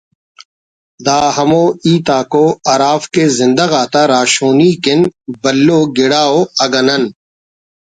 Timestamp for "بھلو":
5.41-5.79